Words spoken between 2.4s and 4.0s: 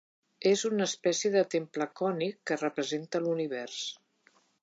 que representa l'Univers.